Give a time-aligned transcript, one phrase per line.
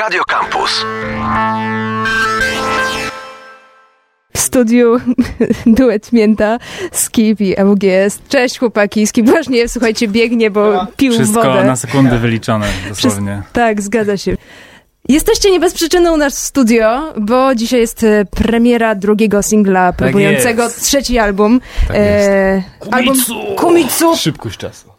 [0.00, 0.84] Radio Campus.
[4.34, 5.00] W studiu
[5.66, 6.58] duet Mięta,
[6.92, 8.18] Skip i EWGS.
[8.28, 11.64] Cześć chłopaki, Skip właśnie, słuchajcie, biegnie, bo pił Wszystko wodę.
[11.64, 13.42] na sekundy wyliczone, dosłownie.
[13.52, 14.36] Tak, zgadza się.
[15.08, 19.92] Jesteście nie bez przyczyny u nas w studio, bo dzisiaj jest e, premiera drugiego singla
[19.92, 20.84] próbującego jest.
[20.84, 21.60] trzeci album.
[21.88, 23.16] Tak e, album
[23.56, 24.16] Kumitsu.
[24.16, 24.90] Szybkość czasu.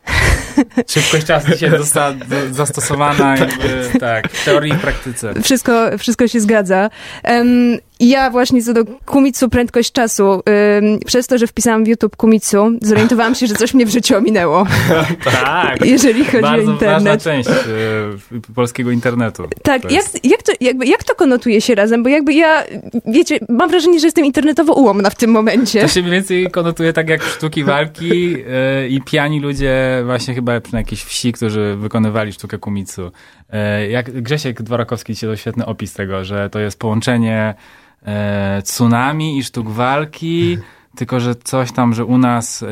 [0.88, 5.34] Szybkość czasu dzisiaj została do, zastosowana jakby, tak, w teorii i praktyce.
[5.44, 6.90] Wszystko, wszystko się zgadza.
[8.02, 12.16] Em, ja właśnie co do Kumitsu prędkość czasu, em, przez to, że wpisałam w YouTube
[12.16, 14.66] Kumitsu, zorientowałam się, że coś mnie w życiu ominęło,
[15.44, 17.24] Tak, jeżeli chodzi o bardzo ważna internet.
[17.24, 17.54] część e,
[18.56, 19.44] polskiego internetu.
[19.64, 22.04] Tak, To jak, jest- jak, to, jakby, jak to konotuje się razem?
[22.04, 22.64] Bo jakby ja,
[23.06, 25.82] wiecie, mam wrażenie, że jestem internetowo ułomna w tym momencie.
[25.82, 30.52] To się mniej więcej konotuje tak jak sztuki walki e, i pijani ludzie właśnie chyba
[30.74, 33.12] na jakiejś wsi, którzy wykonywali sztukę kumicu.
[33.50, 37.54] E, jak Grzesiek Dworakowski dzisiaj dał świetny opis tego, że to jest połączenie
[38.06, 40.58] e, tsunami i sztuk walki,
[40.98, 42.68] tylko że coś tam, że u nas e,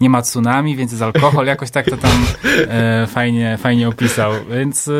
[0.00, 2.26] nie ma tsunami, więc jest alkohol, jakoś tak to tam
[2.68, 4.32] e, fajnie, fajnie opisał.
[4.50, 4.92] Więc e,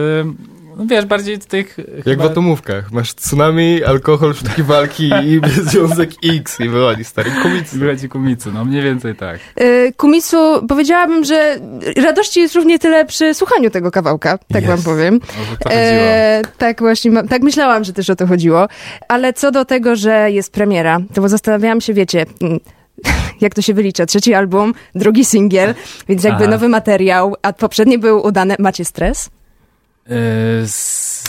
[0.76, 1.78] no wiesz, bardziej tych...
[1.96, 2.92] Jak chyba- w atomówkach.
[2.92, 7.78] Masz tsunami, alkohol, sztuki walki i związek X i wychodzi stary komicy.
[7.78, 9.38] Wychodzi kumicy, no mniej więcej tak.
[9.60, 11.56] Y, Kumitsu, powiedziałabym, że
[11.96, 14.66] radości jest równie tyle przy słuchaniu tego kawałka, tak Jest.
[14.84, 15.20] wam powiem.
[15.64, 15.72] Chodziło.
[15.72, 18.68] E, tak właśnie, ma- tak myślałam, że też o to chodziło.
[19.08, 22.60] Ale co do tego, że jest premiera, to bo zastanawiałam się, wiecie, mm,
[23.40, 25.74] jak to się wylicza, trzeci album, drugi singiel,
[26.08, 26.50] więc jakby Aha.
[26.50, 28.56] nowy materiał, a poprzednie były udane.
[28.58, 29.30] Macie stres?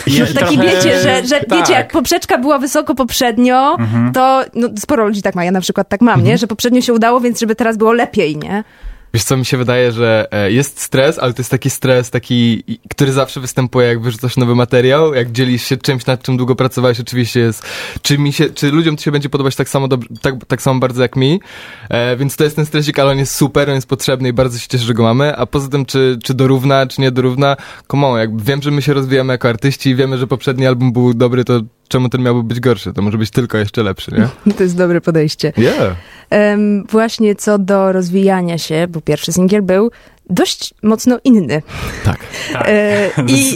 [0.08, 1.60] No, je- taki trochę- wiecie, że, że tak.
[1.60, 4.14] wiecie, jak poprzeczka była wysoko poprzednio, Mhm.
[4.14, 6.38] to no, sporo ludzi tak ma, ja na przykład tak mam, nie?
[6.38, 8.64] Że poprzednio się udało, więc żeby teraz było lepiej, nie?
[9.14, 12.64] Wiesz co, mi się wydaje, że e, jest stres, ale to jest taki stres, taki,
[12.90, 17.00] który zawsze występuje, jak wyrzucasz nowy materiał, jak dzielisz się czymś, nad czym długo pracowałeś,
[17.00, 17.64] oczywiście jest,
[18.02, 20.80] czy mi się, czy ludziom to się będzie podobać tak samo dobrze, tak, tak samo
[20.80, 21.40] bardzo jak mi,
[21.90, 24.60] e, więc to jest ten stresik, ale on jest super, on jest potrzebny i bardzo
[24.60, 27.58] się cieszę, że go mamy, a poza tym, czy, czy dorówna, czy nie dorówna,
[27.90, 31.44] on, jakby wiem, że my się rozwijamy jako artyści wiemy, że poprzedni album był dobry,
[31.44, 32.94] to czemu ten miałby być gorszy?
[32.94, 34.54] To może być tylko jeszcze lepszy, nie?
[34.54, 35.54] To jest dobre podejście.
[35.58, 35.96] Yeah.
[36.30, 39.92] Em, właśnie co do rozwijania się, bo pierwszy singiel był
[40.30, 41.62] dość mocno inny.
[42.06, 42.18] Tak.
[42.54, 42.66] Tak.
[42.68, 43.56] E, I,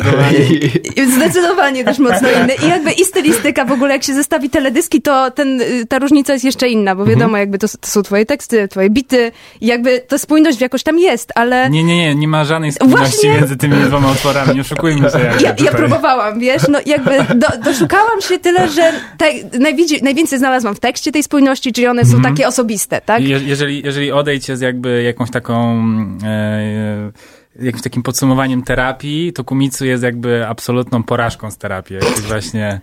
[1.01, 2.53] i zdecydowanie też mocno inny.
[2.65, 6.33] I jakby i stylistyka w ogóle, jak się zestawi teledyski, to ten, y, ta różnica
[6.33, 9.99] jest jeszcze inna, bo wiadomo, jakby to, to są twoje teksty, twoje bity i jakby
[9.99, 13.57] ta spójność jakoś tam jest, ale Nie, nie, nie, nie ma żadnej spójności Właśnie- między
[13.57, 15.19] tymi dwoma utworami, nie oszukujmy się.
[15.43, 19.25] ja, ja próbowałam, wiesz, no jakby do, doszukałam się tyle, że te,
[19.59, 23.21] najwięcej, najwięcej znalazłam w tekście tej spójności, czyli one są takie osobiste, tak?
[23.23, 25.83] Je, jeżeli, jeżeli odejdzie z jakby jakąś taką
[26.23, 27.13] e, meg
[27.59, 31.95] jakimś takim podsumowaniem terapii, to Kumicu jest jakby absolutną porażką z terapii.
[31.95, 32.81] Jakby właśnie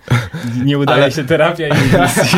[0.65, 1.71] nie udaje Ale- się terapia i,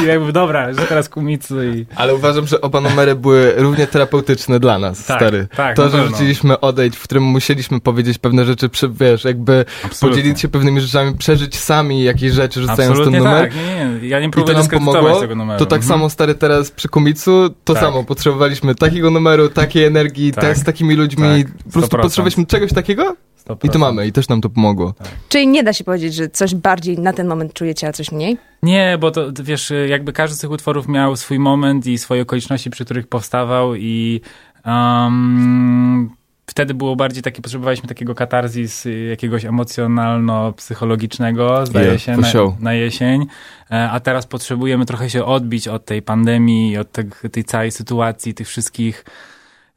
[0.05, 1.87] i jakby dobra, że teraz Kumicu i...
[1.97, 5.47] Ale uważam, że oba numery były równie terapeutyczne dla nas, Tak, stary.
[5.57, 10.19] tak, to, że rzuciliśmy odejść, w którym musieliśmy powiedzieć pewne rzeczy, przy, wiesz, jakby Absolutnie.
[10.23, 13.41] podzielić się pewnymi rzeczami, przeżyć sami jakieś rzeczy, rzucając ten Absolutnie numer.
[13.43, 13.63] tak, nie,
[14.01, 15.21] nie, ja nie I to próbuję nam dyskredytować pomogło.
[15.21, 15.59] tego numeru.
[15.59, 15.89] To tak Mhm.
[15.99, 17.83] samo, stary, teraz przy Kumicu, to Tak.
[17.83, 18.05] samo.
[18.05, 20.45] Potrzebowaliśmy takiego numeru, takiej energii, Tak.
[20.45, 20.57] tak.
[20.57, 21.45] z takimi ludźmi.
[21.45, 22.20] Tak, po prostu 100%.
[22.21, 23.17] Potrzebowaliśmy czegoś takiego
[23.49, 23.67] 100%.
[23.67, 24.07] i to mamy.
[24.07, 24.95] I też nam to pomogło.
[25.29, 28.37] Czyli nie da się powiedzieć, że coś bardziej na ten moment czujecie, a coś mniej?
[28.63, 32.71] Nie, bo to wiesz, jakby każdy z tych utworów miał swój moment i swoje okoliczności,
[32.71, 34.21] przy których powstawał i
[34.67, 36.11] um,
[36.47, 43.27] wtedy było bardziej takie, potrzebowaliśmy takiego katarzis jakiegoś emocjonalno-psychologicznego, zdaje Yeah, się, na, na jesień,
[43.71, 48.35] E, a teraz potrzebujemy trochę się odbić od tej pandemii, od te, tej całej sytuacji,
[48.35, 49.05] tych wszystkich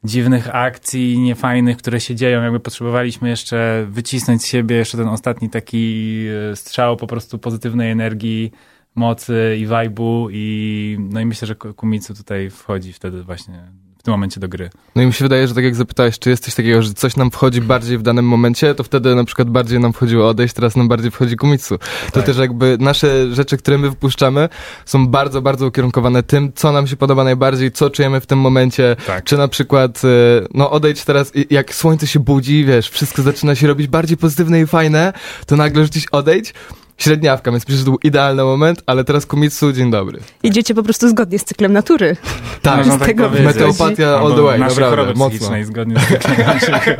[0.04, 2.42] dziwnych akcji niefajnych, które się dzieją.
[2.42, 7.90] Jakby potrzebowaliśmy jeszcze wycisnąć z siebie jeszcze ten ostatni taki e, strzał po prostu pozytywnej
[7.90, 8.52] energii,
[8.94, 14.40] mocy i vibe'u i no i myślę, że Kumicu tutaj wchodzi wtedy właśnie tym momencie
[14.40, 14.70] do gry.
[14.96, 17.16] No i mi się wydaje, że tak jak zapytałeś, czy jest coś takiego, że coś
[17.16, 20.76] nam wchodzi bardziej w danym momencie, to wtedy na przykład bardziej nam wchodziło odejść, teraz
[20.76, 21.78] nam bardziej wchodzi Kumitsu.
[21.78, 22.24] To Tak.
[22.26, 24.48] też jakby nasze rzeczy, które my wypuszczamy,
[24.86, 28.96] są bardzo, bardzo ukierunkowane tym, co nam się podoba najbardziej, co czujemy w tym momencie.
[29.06, 29.24] Tak.
[29.24, 30.08] Czy na przykład, e,
[30.54, 34.60] no odejdź teraz, i- jak słońce się budzi, wiesz, wszystko zaczyna się robić bardziej pozytywne
[34.60, 35.12] i fajne,
[35.46, 36.54] to nagle rzucić odejdź,
[36.98, 40.20] średniawka, więc myślę, że to był idealny moment, ale teraz Kumitsu, dzień dobry.
[40.42, 42.16] Idziecie po prostu zgodnie z cyklem natury.
[42.62, 43.46] Tak, z tego powiedzieć.
[43.46, 45.48] meteopatia all the way, naprawdę, mocno.
[45.64, 46.96] zgodnie z cyklem naszych.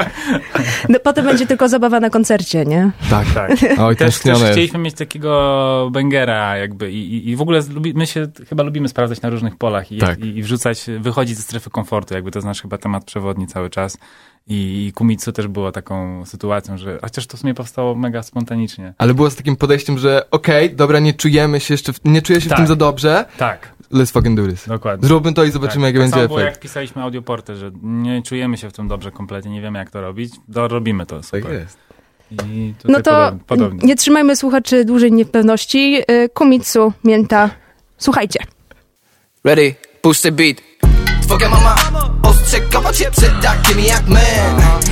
[0.89, 2.91] No, potem będzie tylko zabawa na koncercie, nie?
[3.11, 3.51] Tak, Tak.
[3.79, 8.07] Oj, Też, też chcieliśmy mieć takiego bangera jakby i, i, i w ogóle lubi, my
[8.07, 10.19] się chyba lubimy sprawdzać na różnych polach i, Tak.
[10.19, 13.71] i, i wrzucać, wychodzić ze strefy komfortu, jakby to jest nasz chyba temat przewodni cały
[13.71, 13.99] czas
[14.47, 18.95] I Kumitsu też było taką sytuacją, że chociaż to w sumie powstało mega spontanicznie.
[18.99, 22.23] Ale było z takim podejściem, że okej, okay, dobra, nie czujemy się jeszcze, w, nie
[22.23, 22.59] czuję się Tak.
[22.59, 24.69] w tym za dobrze, Tak, let's fucking do this.
[24.69, 25.09] dokładnie.
[25.09, 25.95] Zróbmy to i zobaczymy, tak.
[25.95, 26.53] jaki tak będzie efekt.
[26.53, 30.01] jak pisaliśmy audioporty, że nie czujemy się w tym dobrze kompletnie, nie wiemy jak to
[30.01, 31.43] robić, to robimy to super.
[31.43, 31.79] Tak jest.
[32.31, 33.41] I No to podobnie.
[33.47, 33.89] podobnie.
[33.89, 36.03] nie trzymajmy słuchaczy dłużej niepewności.
[36.11, 37.51] Y, Kumitsu, Mięta,
[37.99, 38.41] słuchajcie.
[39.45, 40.57] Ready, push the beat
[41.23, 42.14] Twoja mama
[42.55, 44.21] ostrzegała cię przed takimi jak my.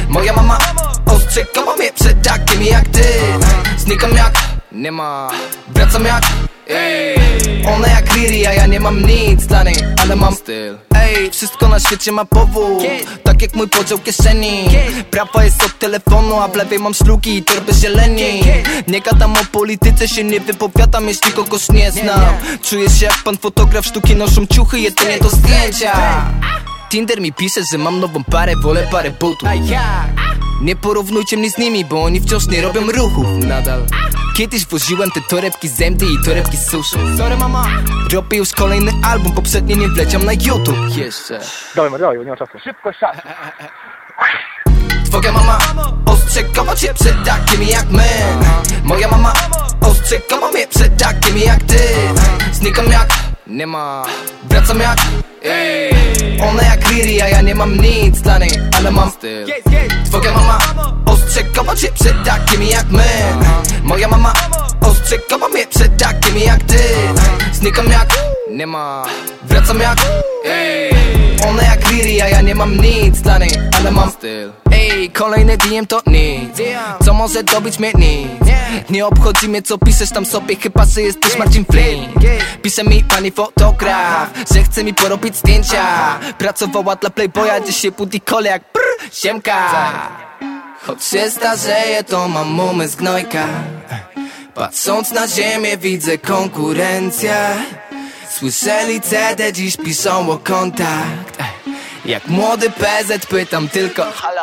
[0.09, 0.59] Moja mama
[1.07, 3.05] ostrzegała mnie przed takimi jak ty.
[3.77, 4.33] Znikam jak
[4.73, 5.31] nie ma.
[5.69, 6.23] Wracam jak
[6.69, 7.17] Ej,
[7.75, 10.79] ona jak Riri, a ja nie mam nic dla niej Ale mam styl.
[10.95, 12.83] Ej, wszystko na świecie ma powód.
[13.23, 14.69] Tak jak mój podział kieszeni.
[15.11, 18.43] Prawa jest od telefonu, a w lewej mam szluki i torby zieleni.
[18.89, 22.35] Nie gadam o polityce, się nie wypowiadam, jeśli kogoś nie znam.
[22.63, 25.93] Czuję się jak pan fotograf, sztuki noszą ciuchy, jedynie do zdjęcia
[26.93, 29.49] Tinder mi pisze, że mam nową parę, wolę parę butów.
[30.61, 33.87] Nie porównujcie mnie z nimi, bo oni wciąż nie robią ruchów Nadal.
[34.37, 37.67] Kiedyś woziłem te torebki z MD i torebki z suszu Sorry mama.
[38.13, 40.97] Robię już kolejny album, poprzednie nie wleciał na YouTube.
[40.97, 41.41] Jeszcze.
[41.75, 42.59] Dawaj Mario, nie ma czasu.
[42.65, 43.17] Szybko, czas.
[45.05, 45.59] Twoja mama
[46.07, 48.09] ostrzegała cię przed takimi jak my.
[48.85, 49.33] Moja mama
[49.81, 51.79] ostrzegała mnie przed takimi jak ty.
[52.53, 54.05] Znikam jak nie ma
[54.45, 54.99] Wracam jak
[56.43, 59.47] ona jak Riri, a ja nie mam nic dla niej Ale mam styl.
[60.05, 60.59] Twoja mama
[61.07, 63.05] ostrzegała cię przed takimi jak my.
[63.83, 64.33] Moja mama
[64.81, 66.79] ostrzegała mnie przed takimi jak ty.
[67.53, 68.09] Znikam jak
[68.51, 69.05] nie ma
[69.43, 69.99] Wracam jak
[71.49, 74.53] ona jak Riri, a ja nie mam nic dla niej Ale mam styl
[74.91, 76.57] Ej, kolejny DM to nic.
[77.05, 77.93] Co może dobić mnie?
[77.93, 78.43] Nic.
[78.91, 82.13] Nie obchodzi mnie co piszesz tam sobie Chyba, że jesteś Marcin Flynn.
[82.63, 86.19] Pisze mi pani fotograf Że chce mi porobić zdjęcia.
[86.39, 89.93] Pracowała dla Playboya Dzisiaj budzi kole jak brr, siemka.
[90.87, 93.47] Choć się starzeję to mam umysł gnojka.
[94.55, 97.37] Patrząc na ziemię widzę konkurencję.
[98.31, 101.39] Słyszeli CD, dziś piszą o kontakt.
[102.05, 104.42] Jak młody PZ pytam tylko halo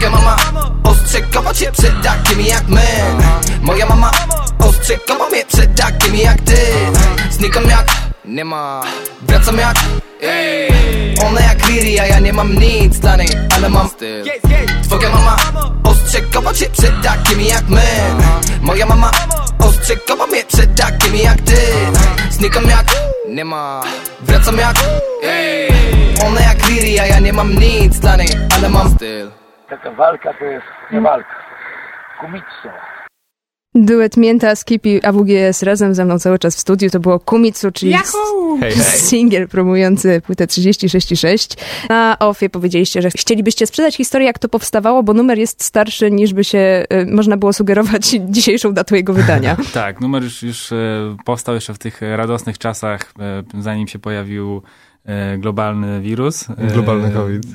[0.00, 0.36] Twoja mama
[0.84, 2.86] ostrzegała cię przed takimi jak my.
[3.62, 4.10] Moja mama
[4.58, 6.56] ostrzegała mnie przed takimi jak ty.
[7.30, 7.86] Znikam jak
[8.24, 8.82] nie ma.
[9.22, 9.76] Wracam jak
[11.26, 14.24] ona jak Riri, a ja nie mam nic dla niej Ale mam styl.
[14.82, 15.36] Twoja mama
[15.84, 17.82] ostrzegała cię przed takimi jak my.
[18.60, 19.10] Moja mama
[19.58, 21.56] ostrzegała mnie przed takimi jak ty.
[22.30, 22.86] Znikam jak
[23.28, 23.82] nie ma.
[24.20, 24.76] Wracam jak
[26.26, 29.30] ona jak Riri, a ja nie mam nic dla niej Ale mam styl
[29.70, 31.34] Taka walka to jest nie walka.
[32.20, 32.68] Kumitsu.
[33.74, 36.90] Duet Mięta, Skippy, AWGS razem ze mną cały czas w studiu.
[36.90, 37.92] To było Kumitsu, czyli
[38.60, 39.00] Hej, hej.
[39.00, 41.58] singiel promujący płytę 36,6.
[41.88, 46.34] Na ofie powiedzieliście, że chcielibyście sprzedać historię, jak to powstawało, bo numer jest starszy niż
[46.34, 48.06] by się y, można było sugerować
[48.36, 49.56] dzisiejszą datą jego wydania.
[49.74, 50.76] Tak, numer już, już e,
[51.24, 54.62] powstał jeszcze w tych radosnych czasach, e, zanim się pojawił
[55.38, 56.50] globalny wirus.
[56.50, 57.42] E, Globalny COVID.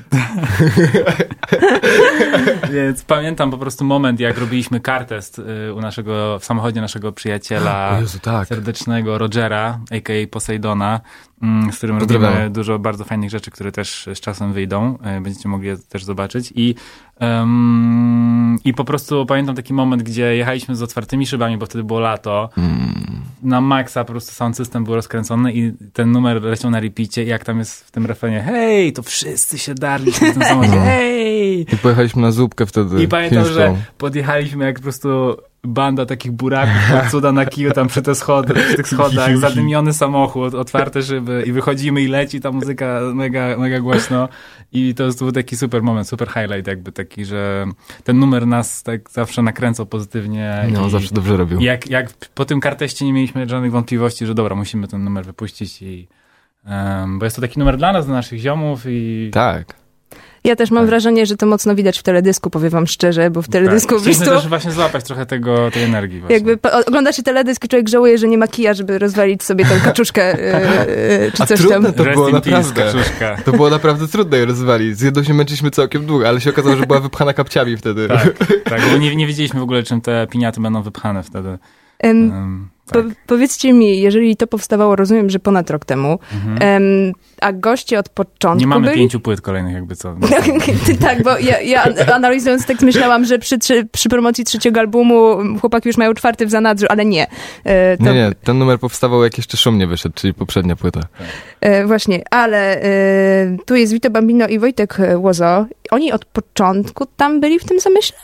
[2.72, 7.98] Więc pamiętam po prostu moment, jak robiliśmy kartest e, u naszego, w samochodzie naszego przyjaciela
[8.00, 8.48] Jezu, tak.
[8.48, 10.26] serdecznego Rogera, a.k.a.
[10.30, 11.00] Poseidona,
[11.42, 14.98] mm, z którym robimy dużo bardzo fajnych rzeczy, które też z czasem wyjdą.
[15.02, 16.52] E, Będziecie mogli je też zobaczyć.
[16.54, 16.74] I,
[17.20, 22.00] em, I po prostu pamiętam taki moment, gdzie jechaliśmy z otwartymi szybami, bo wtedy było
[22.00, 22.48] lato.
[23.42, 27.26] Na maksa po prostu sound system był rozkręcony i ten numer leciał na repeacie i
[27.26, 31.60] jak tam jest w tym refrenie hej, to wszyscy się darliśmy w tym samochodzie, hej!
[31.74, 33.02] I pojechaliśmy na zupkę wtedy.
[33.02, 33.54] I pamiętam, chińską.
[33.54, 36.74] że podjechaliśmy jak po prostu banda takich buraków
[37.10, 41.52] cuda na kiju tam przy, te schody, przy tych schodach, zadymiony samochód, otwarte szyby i
[41.52, 44.28] wychodzimy i leci ta muzyka mega, mega głośno
[44.72, 47.66] i to był taki super moment, super highlight jakby taki, że
[48.04, 50.68] ten numer nas tak zawsze nakręcał pozytywnie.
[50.72, 51.60] No, zawsze dobrze robił.
[51.60, 55.82] Jak, jak po tym karteście nie mieliśmy żadnych wątpliwości, że dobra, musimy ten numer wypuścić
[55.82, 56.08] i
[56.64, 59.85] em, bo jest to taki numer dla nas, dla naszych ziomów i Tak.
[60.46, 60.88] Ja też mam Tak.
[60.90, 63.98] wrażenie, że to mocno widać w teledysku, powiem wam szczerze, bo w teledysku tak.
[63.98, 64.24] po prostu...
[64.24, 66.34] Też właśnie złapać trochę tego, tej energii właśnie.
[66.34, 69.64] Jakby po, ogląda się teledysk i człowiek żałuje, że nie ma kija, żeby rozwalić sobie
[69.64, 71.92] tą kaczuszkę e, czy A coś trudne tam.
[71.92, 72.82] to Rest było naprawdę.
[72.82, 73.36] kaczuszka.
[73.44, 74.98] To było naprawdę trudne je rozwalić.
[74.98, 78.08] Z jedną się męczyliśmy całkiem długo, ale się okazało, że była wypchana kapciami wtedy.
[78.08, 78.34] Tak,
[78.70, 81.58] tak, bo nie, nie wiedzieliśmy w ogóle, czym te piniaty będą wypchane wtedy.
[81.98, 86.18] Em, Po, powiedzcie mi, jeżeli to powstawało, rozumiem, że ponad rok temu,
[86.60, 88.60] em, a goście od początku Mhm.
[88.60, 88.98] Nie mamy byli...
[88.98, 90.16] pięciu płyt kolejnych jakby co.
[91.00, 93.58] tak, bo ja, ja analizując tekst myślałam, że przy,
[93.92, 97.26] przy promocji trzeciego albumu chłopaki już mają czwarty w zanadrzu, ale nie.
[97.64, 101.00] E, to, Nie, nie, ten numer powstawał jak jeszcze szum nie wyszedł, czyli poprzednia płyta.
[101.60, 105.66] E, właśnie, ale e, tu jest Vito Bambino i Wojtek Łozo.
[105.90, 108.18] Oni od początku tam byli w tym zamyśle?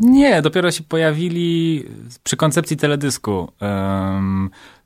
[0.00, 1.84] Nie, dopiero się pojawili
[2.22, 3.52] przy koncepcji teledysku.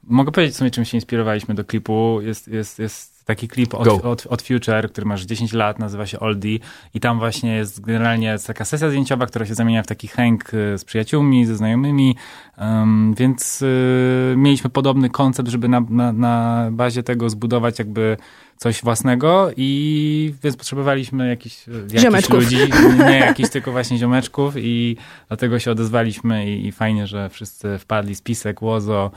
[0.05, 2.21] Mogę powiedzieć w sumie, czym się inspirowaliśmy do klipu.
[2.23, 6.21] Jest, jest, jest taki klip od, od, od Future, który masz 10 lat, nazywa się
[6.21, 6.59] Oldie.
[6.95, 10.79] I tam właśnie jest generalnie taka sesja zdjęciowa, która się zamienia w taki hang y,
[10.79, 12.17] z przyjaciółmi, ze znajomymi,
[12.59, 18.17] Ym, więc y, mieliśmy podobny koncept, żeby na, na, na bazie tego zbudować jakby
[18.57, 22.59] coś własnego i więc potrzebowaliśmy jakichś, y, jakichś ludzi,
[22.99, 24.97] nie jakichś tylko właśnie ziomeczków i
[25.29, 29.11] dlatego się odezwaliśmy i, i fajnie, że wszyscy wpadli, Spisek, Łozo,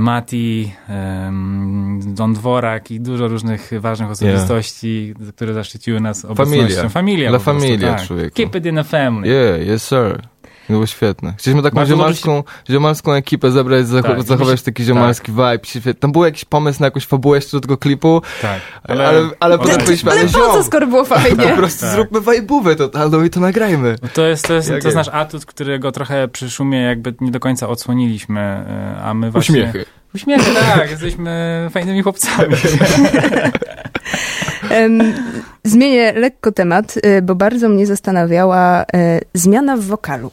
[0.00, 6.88] Mati, em, Don Dworak i dużo różnych ważnych osobistości, które zaszczyciły nas obecnością.
[6.88, 6.88] Familia.
[6.88, 8.06] Familia prostu, familia, tak.
[8.06, 8.36] człowieku.
[8.36, 9.28] Keep it in a family.
[9.28, 10.22] Yeah, yes sir.
[10.70, 11.34] To było świetne.
[11.38, 15.58] Chcieliśmy taką Bardzo ziomalską, ziomalską ekipę zebrać, zacho- Tak, zachować taki ziomalski vibe.
[15.62, 15.94] Świetnie.
[15.94, 18.60] Tam był jakiś pomysł na jakąś fabułę jeszcze do tego klipu, Tak.
[18.84, 21.52] ale, ale, ale potem powiedzieliśmy, Ale ale po co, skoro było po fajnie?
[21.56, 21.90] prostu Tak.
[21.94, 23.96] zróbmy vibe'ówę totalną i to nagrajmy.
[24.02, 27.30] No To jest, to jest, to jest nasz atut, którego trochę przy szumie jakby nie
[27.30, 29.58] do końca odsłoniliśmy, e, a my właśnie...
[29.60, 29.84] Uśmiechy.
[30.14, 30.90] Uśmiechy, tak.
[30.90, 32.54] Jesteśmy fajnymi chłopcami.
[35.64, 38.86] Zmienię lekko temat, y, bo bardzo mnie zastanawiała y,
[39.34, 40.30] zmiana w wokalu.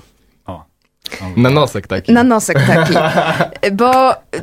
[1.36, 2.14] Na nosek taki.
[2.14, 2.94] Na nosek taki.
[3.78, 3.92] Bo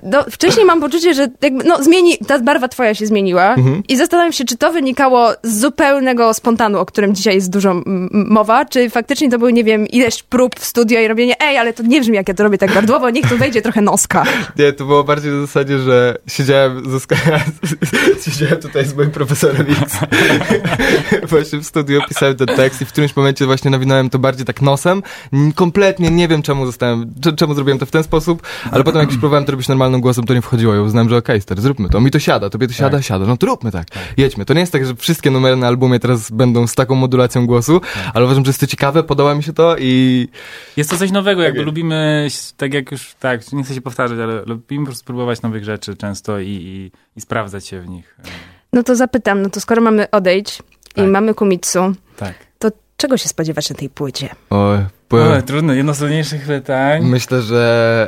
[0.02, 3.54] no, wcześniej mam poczucie, że jakby, no, zmieni, ta barwa twoja się zmieniła
[3.88, 8.64] i zastanawiam się, czy to wynikało z zupełnego spontanu, o którym dzisiaj jest dużo mowa,
[8.64, 11.82] czy faktycznie to były, nie wiem, ileś prób w studio i robienie, ej, ale to
[11.82, 14.24] nie brzmi, jak ja to robię tak gardłowo, niech tu wejdzie trochę noska.
[14.58, 17.40] Nie, to było bardziej na zasadzie, że siedziałem, z Oskar-
[18.24, 19.96] siedziałem tutaj z moim profesorem X.
[21.28, 24.62] właśnie w studiu pisałem ten tekst i w którymś momencie właśnie nawinąłem to bardziej tak
[24.62, 25.02] nosem.
[25.54, 29.08] Kompletnie nie wiem, czemu zostałem, cze- czemu zrobiłem to w ten sposób, ale potem jak
[29.08, 30.74] już próbowałem to robić normalnym głosem, to nie wchodziło.
[30.74, 32.00] Ja uznałem, że okej, stary, zróbmy to.
[32.00, 33.26] Mi to siada, tobie to siada, siada.
[33.26, 33.86] No to róbmy tak.
[34.16, 34.44] Jedźmy.
[34.44, 37.80] To nie jest tak, że wszystkie numery na albumie teraz będą z taką modulacją głosu,
[38.14, 40.28] ale uważam, że jest to ciekawe, podoba mi się to i
[40.76, 41.66] Jest to coś nowego, jakby Tak.
[41.66, 45.64] lubimy, tak jak już, tak, nie chcę się powtarzać, ale lubimy po prostu próbować nowych
[45.64, 48.16] rzeczy często i, i, i sprawdzać się w nich.
[48.72, 50.58] No to zapytam, no to skoro mamy odejdź
[50.96, 51.08] i Tak.
[51.10, 51.80] mamy Kumitsu,
[52.16, 52.34] Tak.
[52.58, 54.28] to czego się spodziewać na tej płycie?
[54.50, 57.02] o, po, O, trudno, jedno z trudniejszych pytań.
[57.04, 58.06] myślę, że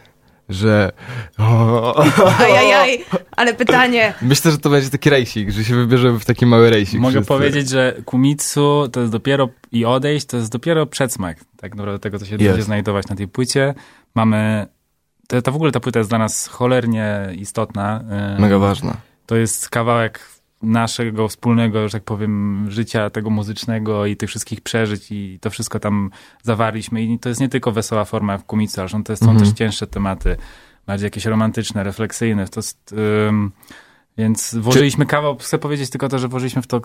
[0.00, 0.04] e,
[0.48, 0.92] że
[1.38, 2.04] o,
[2.38, 6.70] Ajajaj, ale pytanie, Myślę, że to będzie taki rejsik, że się wybierzemy w taki mały
[6.70, 7.00] rejsik.
[7.00, 7.28] Mogę wszyscy.
[7.28, 12.18] powiedzieć, że Kumitsu to jest dopiero i odejść, to jest dopiero przedsmak tak naprawdę tego,
[12.18, 12.44] co się Jest.
[12.44, 13.74] będzie znajdować na tej płycie.
[14.14, 14.66] Mamy,
[15.28, 18.04] to, to w ogóle ta płyta jest dla nas cholernie istotna.
[18.34, 18.96] Ym, Mega ważna.
[19.26, 20.20] To jest kawałek
[20.64, 25.80] naszego wspólnego, że tak powiem, życia tego muzycznego i tych wszystkich przeżyć i to wszystko
[25.80, 26.10] tam
[26.42, 29.38] zawarliśmy i to jest nie tylko wesoła forma w Kumicu, ale to są Mhm.
[29.38, 30.36] też cięższe tematy,
[30.86, 32.48] bardziej jakieś romantyczne, refleksyjne.
[32.48, 32.94] To jest,
[34.18, 36.80] więc włożyliśmy kawał, chcę powiedzieć tylko to, że włożyliśmy w to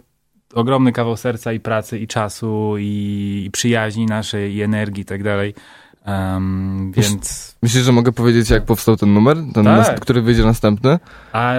[0.54, 5.24] ogromny kawał serca i pracy i czasu i, i przyjaźni naszej i energii i tak
[5.24, 5.54] dalej.
[6.08, 9.38] Um, więc Myślisz, że mogę powiedzieć, jak powstał ten numer?
[9.38, 9.66] Ten, Tak.
[9.66, 11.00] nas, który wyjdzie następny?
[11.34, 11.54] a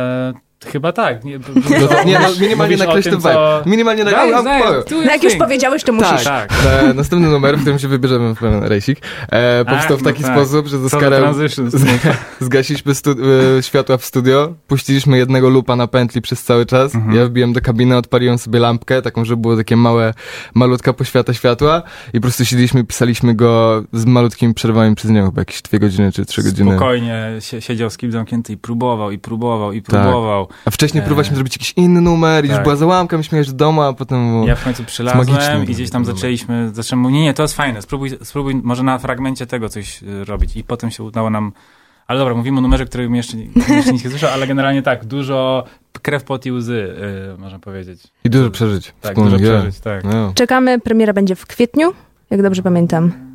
[0.66, 1.24] chyba tak.
[1.24, 3.32] Nie, No to, nie, no, minimalnie nakreśl tym, ten vibe.
[3.34, 4.34] co- Minimalnie nakreśl.
[4.90, 6.24] no jak już powiedziałeś, to musisz.
[6.24, 6.52] Tak.
[6.82, 8.98] E, następny numer, w którym się wybierzemy w pewien rejsik,
[9.30, 10.36] e, powstał A, w taki no tak.
[10.36, 11.74] sposób, że z Co za Oskarem transitions.
[12.40, 13.16] zgasiliśmy stu-
[13.58, 16.94] e, światła w studio, puściliśmy jednego lupa na pętli przez cały czas.
[16.94, 17.14] Mhm.
[17.16, 20.14] Ja wbiłem do kabiny, odpaliłem sobie lampkę, taką, żeby było takie małe,
[20.54, 25.26] malutka poświata światła i po prostu siedzieliśmy i pisaliśmy go z malutkimi przerwami przez niego,
[25.26, 26.70] chyba jakieś dwie godziny czy trzy godziny.
[26.70, 29.90] Spokojnie sie- siedział z kim zamknięty i próbował, i próbował, i Tak.
[30.64, 31.06] A wcześniej E.
[31.06, 32.62] próbowaliśmy zrobić jakiś inny numer i już Tak.
[32.62, 34.44] była załamka, myśmy jechać do domu, a potem...
[34.44, 37.56] Ja w końcu magiczny przylazłem i gdzieś tam zaczęliśmy, zacząłem mówić, nie, nie, to jest
[37.56, 40.56] fajne, spróbuj, spróbuj może na fragmencie tego coś y, robić.
[40.56, 41.52] I potem się udało nam,
[42.06, 45.64] ale dobra, mówimy o numerze, którego jeszcze, jeszcze nikt nie słyszał, ale generalnie tak, dużo
[46.02, 46.94] krew, pot i łzy,
[47.34, 48.02] y, można powiedzieć.
[48.24, 48.94] I dużo przeżyć.
[49.00, 50.04] Tak, dużo przeżyć, tak.
[50.04, 50.32] No.
[50.34, 51.92] Czekamy, premiera będzie w kwietniu,
[52.30, 53.29] jak dobrze pamiętam.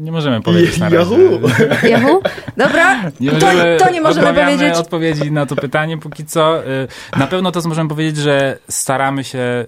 [0.00, 0.96] Nie możemy powiedzieć na razie.
[1.14, 1.40] Yahoo!
[1.92, 2.20] Yahoo?
[2.56, 4.74] Dobra, Nie to, możemy- to nie możemy powiedzieć.
[4.74, 6.66] odpowiedzi na to pytanie póki co.
[6.66, 9.66] Y, Na pewno to, co możemy powiedzieć, że staramy się,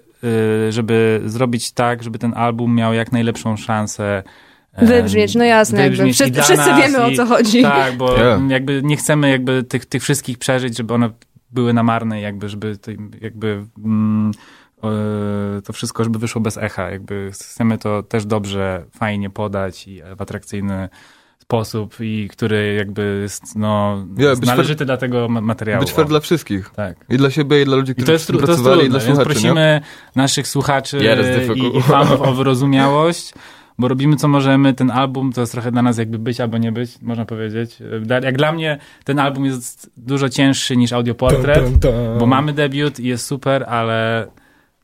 [0.69, 4.23] y, żeby zrobić tak, żeby ten album miał jak najlepszą szansę
[4.83, 5.97] Wybrzmieć, no jasne, jakby.
[5.97, 7.63] wybrzmieć i Wszyscy, wszyscy wiemy, o co chodzi.
[7.63, 8.41] Tak, bo Yeah.
[8.51, 11.11] jakby nie chcemy jakby tych, tych wszystkich przeżyć, żeby one
[11.51, 12.91] były na marne, jakby, żeby to,
[13.21, 14.33] jakby mm,
[15.65, 16.91] to wszystko, żeby wyszło bez echa.
[16.91, 20.89] Jakby chcemy to też dobrze, fajnie podać i w atrakcyjny
[21.39, 25.81] sposób i który jakby jest no, Ja, należyty dla tego ma- materiału.
[25.81, 26.71] Być fair dla wszystkich.
[26.77, 26.97] Tak.
[27.09, 28.87] I dla siebie, i dla ludzi, I którzy to jest, tru- to jest pracowali, trudne,
[28.87, 29.25] i dla słuchaczy, nie?
[29.25, 29.81] prosimy
[30.17, 33.35] naszych słuchaczy Yeah, i, i fanów o wyrozumiałość,
[33.79, 34.75] bo robimy co możemy.
[34.75, 37.79] Ten album to jest trochę dla nas jakby być albo nie być, można powiedzieć.
[38.23, 41.65] Jak dla mnie ten album jest dużo cięższy niż audioportret,
[42.19, 44.27] bo mamy debiut i jest super, ale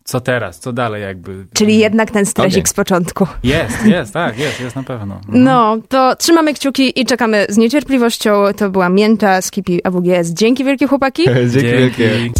[0.04, 1.46] co teraz, co dalej jakby?
[1.54, 3.26] Czyli jednak ten stresik z początku.
[3.42, 5.14] Jest, jest, tak, jest, jest na pewno.
[5.14, 5.44] Mhm.
[5.44, 8.44] No, to trzymamy kciuki i czekamy z niecierpliwością.
[8.56, 10.28] To była Mięta z Kipi AWGS.
[10.28, 11.24] Dzięki wielkie chłopaki.
[11.52, 12.30] Dzięki wielkie.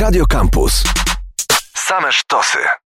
[0.00, 0.82] Radio Campus.
[1.74, 2.58] Same sztosy.